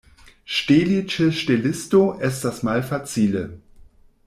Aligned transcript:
Ŝteli 0.59 0.95
ĉe 1.15 1.27
ŝtelisto 1.41 2.01
estas 2.31 2.65
malfacile. 2.71 3.47